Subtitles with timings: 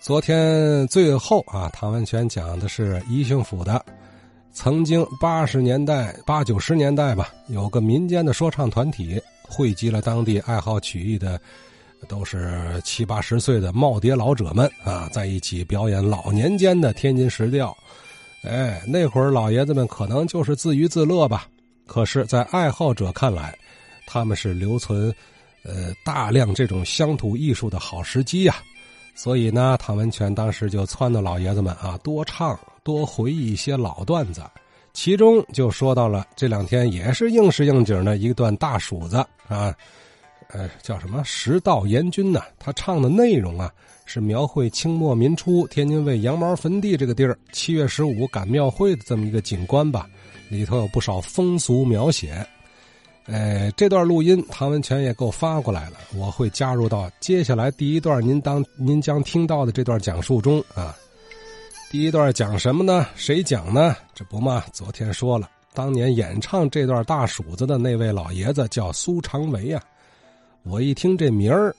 [0.00, 3.84] 昨天最后啊，唐文全讲的是宜兴府的，
[4.50, 11.38] 曾经八十年代、八九十年代吧，有个民间的说唱团体，汇集了当地爱好曲艺的，
[12.08, 17.76] 都是七八十岁的耄耋老者们啊，在一起表演老年间的天津时调。
[18.42, 21.46] 哎，那会儿老爷子们可能就是自娱自乐吧，
[21.86, 23.54] 可是，在爱好者看来，
[24.06, 25.14] 他们是留存，
[25.62, 28.56] 呃，大量这种乡土艺术的好时机呀。
[29.14, 34.42] 所以呢，唐文全当时就撺掇老爷子们啊，多唱多回忆一些老段子，
[34.92, 39.16] 其中就说到了这两天也是应时应景的一段大蜀子
[39.46, 39.74] 啊，
[40.48, 42.42] 呃，叫什么《食道阎君》呢？
[42.58, 43.70] 他唱的内容啊，
[44.06, 50.08] 是描绘清末民初天津卫羊毛坟地这个地儿七月十五赶庙会的这么一个景观吧，
[50.48, 52.46] 里头有不少风俗描写。
[53.26, 60.96] 哎，这段录音唐文全也给我发过来了，我会加入到接下来第一段您当您将听到的这段讲述中啊。
[61.90, 63.06] 第一段讲什么呢？
[63.14, 63.96] 谁讲呢？
[64.14, 69.82] 这不嘛，昨天说了，当年演唱这段大鼠子的那位老爷子叫苏长维啊。
[70.62, 71.74] 我一听这名儿，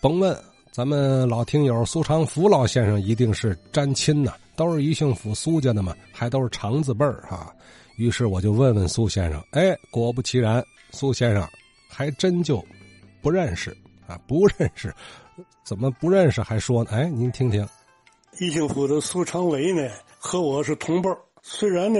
[0.00, 0.36] 甭问，
[0.72, 7.52] 咱们老听友苏长福老先生一定是沾亲呐，都是宜兴府苏家的嘛，还都是长字辈儿哈。
[7.96, 10.64] 于是我就问问苏先生，哎，果不其然。
[10.92, 11.46] 苏先生，
[11.88, 12.64] 还真就
[13.20, 14.18] 不认识啊！
[14.26, 14.94] 不认识，
[15.64, 16.40] 怎么不认识？
[16.40, 16.90] 还说呢？
[16.92, 17.66] 哎，您听听，
[18.38, 21.10] 宜兴府的苏长伟呢，和我是同辈
[21.42, 21.98] 虽然呢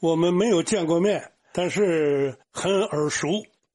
[0.00, 3.28] 我们没有见过面，但是很耳熟。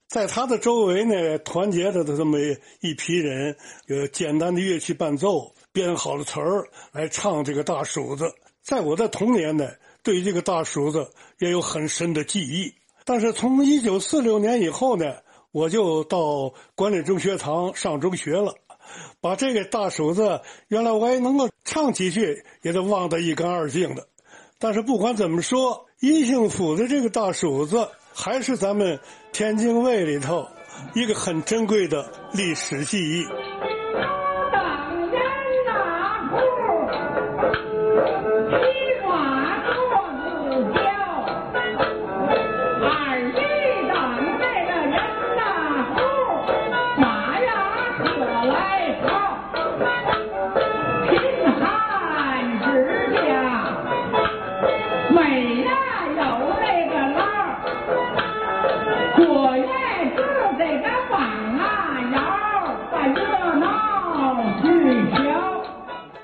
[0.07, 2.37] 在他的周围呢，团结着的这么
[2.81, 3.55] 一批人，
[3.87, 8.31] 有简单的乐器伴奏，编好了词儿来唱这个大蜀子。
[8.61, 9.67] 在我的童年呢，
[10.03, 11.09] 对这个大蜀子
[11.39, 12.73] 也有很深的记忆。
[13.05, 15.15] 但是从一九四六年以后呢，
[15.51, 18.53] 我就到管理中学堂上中学了，
[19.19, 24.07] 把这个大蜀子原来我也能够唱几句，也都忘得一干二净的。
[24.59, 28.99] 但是不管怎么说，宜兴府的这个大蜀子还是咱们
[29.33, 30.47] 天津卫里头
[30.95, 33.25] 一个很珍贵的历史记忆。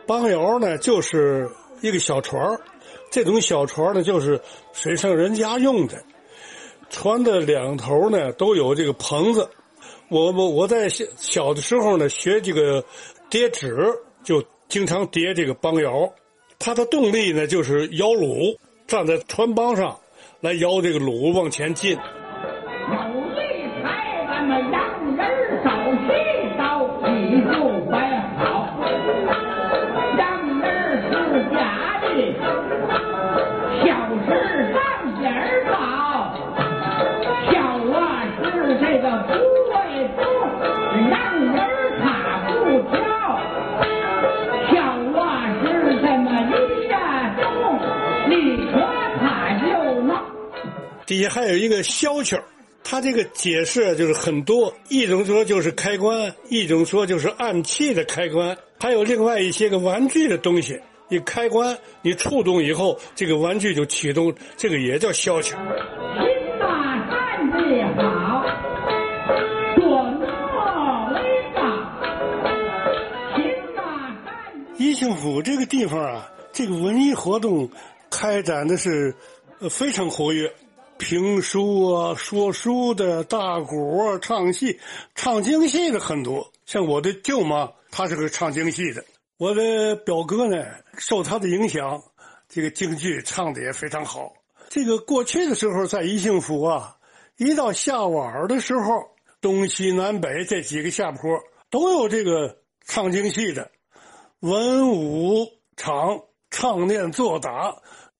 [0.10, 1.48] 帮窑呢，就是
[1.82, 2.44] 一个小船
[3.12, 4.42] 这种小船呢，就是
[4.74, 6.02] 水上人家用的。
[6.90, 9.48] 船的两头呢，都有这个棚子。
[10.08, 12.84] 我我我在小小的时候呢，学这个
[13.30, 13.78] 叠纸，
[14.24, 16.12] 就经常叠这个帮窑。
[16.58, 19.96] 它的动力呢，就是摇橹，站在船帮上，
[20.42, 21.96] 来摇这个橹往前进。
[51.06, 52.40] 底下还有一个消曲
[52.84, 60.80] 它这个解释就是很多，一种说就是开关，一种说就是暗器的开关，还有另外一些个玩具的东西。
[61.10, 65.56] 一开关，你触动以后，这个玩具就启动，这个也叫消曲
[75.00, 75.10] 站。
[75.10, 77.70] 宜兴府这个地方啊，这个文艺活动
[78.10, 79.16] 开展的是
[79.70, 80.54] 非常活跃。
[80.98, 84.78] 评书啊，说书的大鼓，唱戏，
[85.16, 86.52] 唱京戏的很多。
[86.66, 89.02] 像我的舅妈，她是个唱京戏的。
[89.38, 90.66] 我的表哥呢，
[90.98, 92.04] 受他的影响，
[92.50, 94.34] 这个京剧唱的也非常好。
[94.68, 96.98] 这个过去的时候，在宜兴府啊，
[97.38, 99.02] 一到下晚的时候，
[99.40, 103.72] 东西南北这几个下坡都有这个唱京戏的，
[104.42, 105.46] 文武
[105.76, 107.76] 场唱念做打，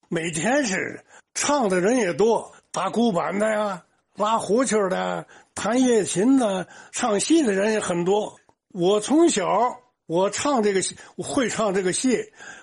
[0.08, 1.02] 每天是
[1.32, 2.52] 唱的人也多。
[2.70, 3.82] 打鼓板的呀，
[4.16, 8.36] 拉胡琴的，弹夜琴的，唱戏的人也很多。
[8.68, 12.18] 我从小我唱这个戏，会唱这个戏，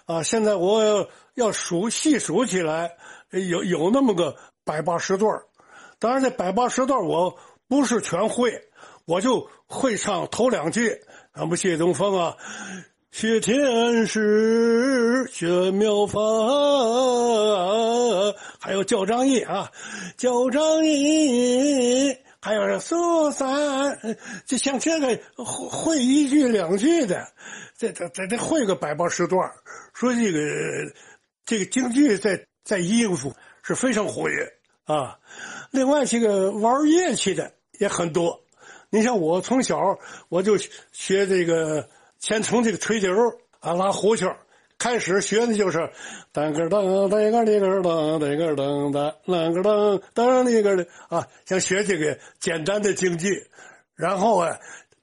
[0.05, 2.91] 啊，现在我要数细数起来，
[3.31, 5.41] 有有那么个百八十段
[5.97, 7.35] 当然，这百八十段我
[7.67, 8.69] 不是全会，
[9.05, 11.01] 我就会唱头两句。
[11.31, 12.37] 俺们谢东风啊，
[13.17, 16.19] 学天师，学妙法，
[18.59, 19.71] 还有教章义啊，
[20.17, 23.97] 教章义，还有苏三，
[24.45, 25.07] 就像这个
[25.43, 27.27] 会会一句两句的，
[27.75, 29.51] 这这这这会个百八十段
[29.95, 30.39] 说这个
[31.43, 34.47] 这个京剧在在应付是非常活跃
[34.85, 35.17] 啊。
[35.71, 38.39] 另外，这个玩乐器的也很多。
[38.91, 39.97] 你像我从小
[40.29, 40.55] 我就
[40.91, 43.07] 学这个，先从这个吹笛
[43.59, 44.27] 啊拉胡琴，
[44.77, 45.89] 开始学的就是
[46.31, 53.47] 当个当当个里个当当个当当啷个当当里个的啊，想学这个简单的京剧，
[53.95, 54.57] 然后啊，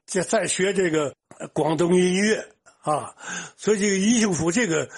[0.07, 1.15] 再再学这个
[1.53, 2.47] 广东音乐
[2.83, 3.15] 啊，
[3.57, 4.89] 所以这个宜兴府这个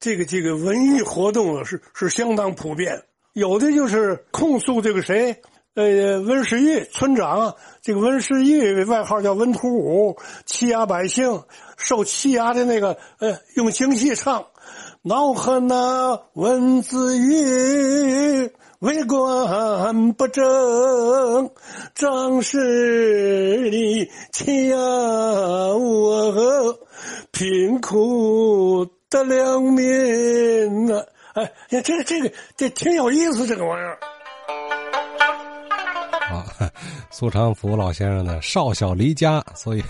[0.00, 3.02] 这个这个文艺活动是是相当普遍，
[3.32, 5.40] 有的就是控诉这个谁。
[5.76, 11.42] 呃，温世玉村长，这个温世玉外号叫温土武，欺压百姓，
[11.76, 14.42] 受欺压的那个，呃，用京戏唱，
[15.02, 21.50] 恼恨那温子玉为官不正，
[21.94, 26.78] 仗势力欺压我
[27.32, 31.04] 贫苦的良民呐！
[31.34, 33.98] 哎，这这个这挺有意思，这个玩意儿。
[37.10, 39.82] 苏长福老先生呢，少小离家，所以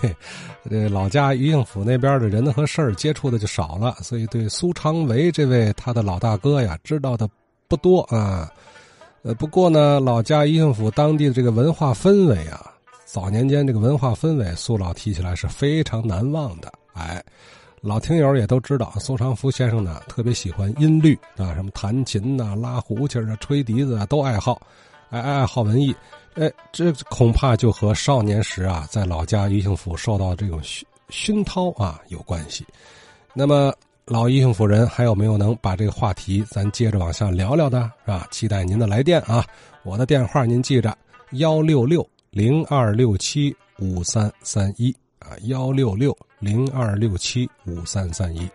[0.69, 7.27] 这老家余兴府那边的人和事儿接触的就少了，所以对苏长维这位他的老大哥呀，知道的
[7.67, 8.51] 不多啊。
[9.23, 12.71] 呃，不过呢，老家余兴府当地的这个文化氛围啊，
[13.05, 16.71] 早年间这个文化氛围，苏老提起来是非常难忘的。
[16.93, 17.21] 哎，
[17.81, 24.61] 老听友也都知道，苏长福先生呢，特别喜欢音律啊，什么弹琴呐、拉胡琴啊、吹笛子啊，都爱好，
[25.09, 25.93] 爱爱好文艺。
[26.37, 32.63] 哎，这恐怕就和少年时啊，在老家于兴府受到这种熏熏陶啊有关系。
[33.33, 33.73] 那么，
[34.05, 38.27] 老于兴府人还有没有能把这个话题咱接着往下聊聊的，是吧？
[38.29, 39.43] 期待您的来电啊！
[39.83, 40.95] 我的电话您记着：
[41.31, 48.47] 幺六六零二六七五三三一啊，幺六六零二六七五三三一。